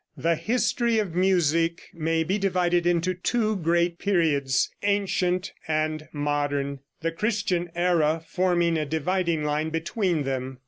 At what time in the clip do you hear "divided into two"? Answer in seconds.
2.39-3.55